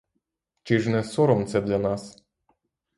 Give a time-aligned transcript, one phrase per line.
[0.63, 2.23] Чи ж не сором це для нас?